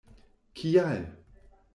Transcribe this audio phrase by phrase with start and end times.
[0.61, 1.05] Kial!?